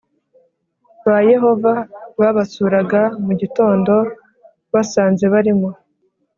[1.05, 1.73] Ba yehova
[2.19, 3.93] babasuraga mu gitondo
[4.73, 5.69] basanze barimo